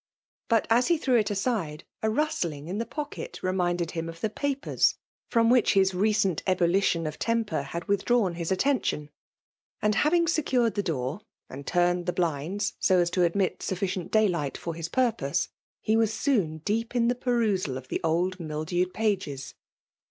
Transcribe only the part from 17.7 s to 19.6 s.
of the old mildewed pages.